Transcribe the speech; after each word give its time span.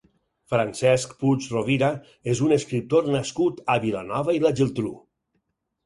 Francesc 0.53 1.13
Puig 1.19 1.45
Rovira 1.51 1.91
és 2.35 2.43
un 2.47 2.57
escriptor 2.59 3.13
nascut 3.19 3.65
a 3.75 3.79
Vilanova 3.87 4.39
i 4.41 4.45
la 4.49 4.57
Geltrú. 4.63 4.99